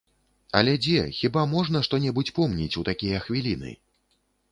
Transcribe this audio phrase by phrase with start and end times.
[0.59, 3.75] Але дзе, хіба можна што-небудзь помніць у такія хвіліны?